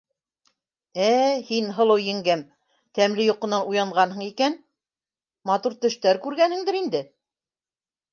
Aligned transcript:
—Ә, 1.07 1.09
һин, 1.49 1.67
һылыу 1.79 1.99
еңгәм, 2.03 2.41
тәмле 2.99 3.27
йоҡонан 3.27 3.67
уянғанһың 3.73 4.23
икән, 4.29 4.57
матур 5.51 5.77
төштәр 5.85 6.21
күргәнһеңдер 6.25 6.79
инде. 6.81 7.03